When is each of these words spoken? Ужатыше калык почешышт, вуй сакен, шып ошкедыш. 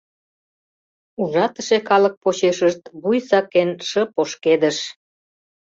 Ужатыше 1.21 1.77
калык 1.89 2.15
почешышт, 2.23 2.81
вуй 3.01 3.17
сакен, 3.29 3.69
шып 3.89 4.11
ошкедыш. 4.21 4.77